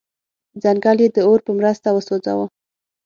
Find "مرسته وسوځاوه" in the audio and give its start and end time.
1.59-2.45